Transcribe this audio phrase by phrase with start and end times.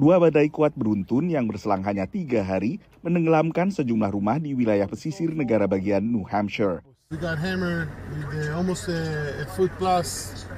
[0.00, 5.28] Dua badai kuat beruntun yang berselang hanya tiga hari menenggelamkan sejumlah rumah di wilayah pesisir
[5.36, 6.80] negara bagian New Hampshire.
[7.12, 10.48] We got hammered with uh, almost a, a foot plus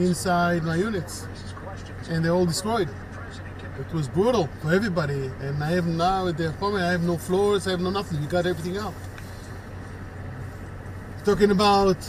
[0.00, 1.28] inside my units,
[2.08, 2.88] and they're all destroyed.
[3.76, 7.20] It was brutal for everybody, and I have now at the apartment, I have no
[7.20, 8.16] floors, I have no nothing.
[8.16, 8.96] We got everything out.
[11.28, 12.00] Talking about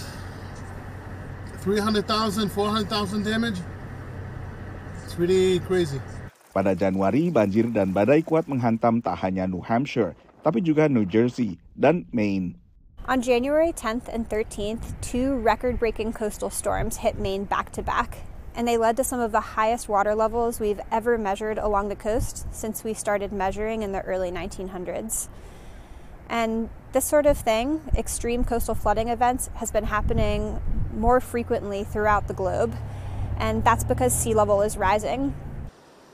[1.68, 3.60] 300,000, 400,000 damage.
[5.04, 6.00] It's really crazy.
[6.58, 11.62] Pada Januari, banjir dan badai kuat menghantam tak hanya New Hampshire, tapi juga New Jersey
[11.78, 12.58] dan Maine.
[13.06, 18.26] On January 10th and 13th, two record breaking coastal storms hit Maine back to back,
[18.58, 22.00] and they led to some of the highest water levels we've ever measured along the
[22.00, 25.30] coast since we started measuring in the early 1900s.
[26.26, 30.58] And this sort of thing, extreme coastal flooding events, has been happening
[30.90, 32.74] more frequently throughout the globe,
[33.38, 35.38] and that's because sea level is rising.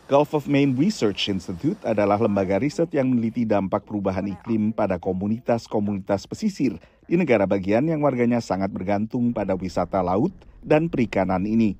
[0.04, 6.28] Gulf of Maine Research Institute adalah lembaga riset yang meneliti dampak perubahan iklim pada komunitas-komunitas
[6.28, 6.76] pesisir
[7.08, 11.80] di negara bagian yang warganya sangat bergantung pada wisata laut dan perikanan ini.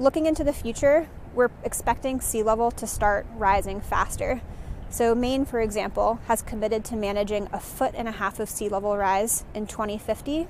[0.00, 4.40] Looking into the future, we're expecting sea level to start rising faster.
[4.88, 8.72] So, Maine, for example, has committed to managing a foot and a half of sea
[8.72, 10.48] level rise in 2050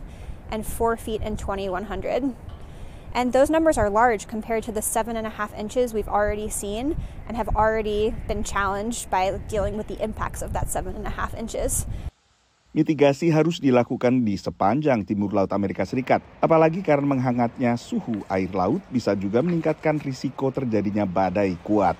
[0.55, 2.38] and four feet in 2100.
[3.14, 6.48] And those numbers are large compared to the seven and a half inches we've already
[6.48, 11.06] seen and have already been challenged by dealing with the impacts of that seven and
[11.06, 11.87] a half inches.
[12.77, 18.84] Mitigasi harus dilakukan di sepanjang timur laut Amerika Serikat, apalagi karena menghangatnya suhu air laut
[18.92, 21.97] bisa juga meningkatkan risiko terjadinya badai kuat.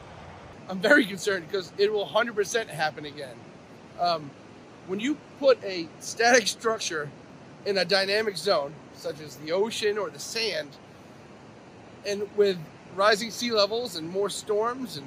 [0.69, 2.37] I'm very concerned because it will 100%
[2.69, 3.35] happen again.
[3.97, 4.29] Um,
[4.87, 7.09] when you put a static structure
[7.65, 10.77] in a dynamic zone, such as the ocean or the sand,
[12.07, 12.59] and with
[12.97, 15.07] rising sea levels and more storms and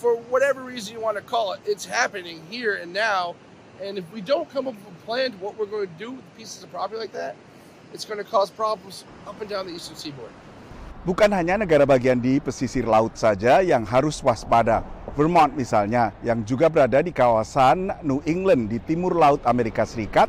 [0.00, 3.36] for whatever reason you want to call it, it's happening here and now.
[3.84, 6.16] And if we don't come up with a plan to what we're going to do
[6.16, 7.36] with pieces of property like that,
[7.92, 10.32] it's going to cause problems up and down the eastern seaboard.
[11.00, 14.84] Bukan hanya negara bagian di pesisir laut saja yang harus waspada.
[15.16, 20.28] Vermont misalnya, yang juga berada di kawasan New England di timur laut Amerika Serikat,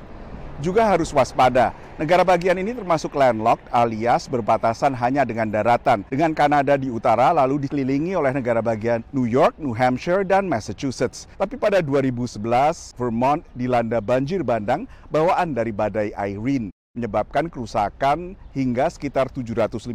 [0.64, 1.76] juga harus waspada.
[2.02, 6.02] Negara bagian ini termasuk landlocked alias berbatasan hanya dengan daratan.
[6.10, 11.30] Dengan Kanada di utara lalu dikelilingi oleh negara bagian New York, New Hampshire, dan Massachusetts.
[11.38, 19.30] Tapi pada 2011, Vermont dilanda banjir bandang bawaan dari badai Irene menyebabkan kerusakan hingga sekitar
[19.30, 19.94] 750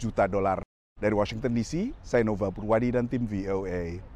[0.00, 0.64] juta dolar.
[0.96, 4.11] Dari Washington DC, saya Nova Purwadi dan tim VOA.